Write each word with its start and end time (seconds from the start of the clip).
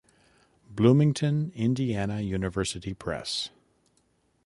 Bloomington: 0.67 1.51
Indiana 1.53 2.21
University 2.21 2.95
Press. 2.95 3.51